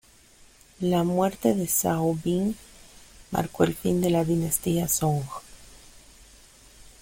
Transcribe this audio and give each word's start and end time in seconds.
La 0.79 1.03
muerte 1.03 1.53
de 1.53 1.67
Zhao 1.67 2.15
Bing 2.23 2.55
marcó 3.29 3.65
el 3.65 3.75
fin 3.75 4.01
de 4.01 4.09
la 4.09 4.23
dinastía 4.25 4.87
Song. 4.87 5.21